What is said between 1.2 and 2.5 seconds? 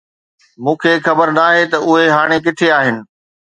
ناهي ته اهي هاڻي